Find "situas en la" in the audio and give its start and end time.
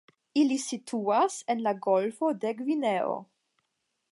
0.63-1.73